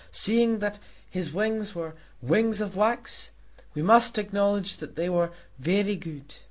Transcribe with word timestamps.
Seeing 0.11 0.57
that 0.61 0.79
his 1.11 1.31
wings 1.31 1.75
were 1.75 1.93
wings 2.23 2.59
of 2.59 2.75
wax, 2.75 3.29
we 3.75 3.83
must 3.83 4.17
acknowledge 4.17 4.77
that 4.77 4.95
they 4.95 5.09
were 5.09 5.29
very 5.59 5.95
good. 5.95 6.33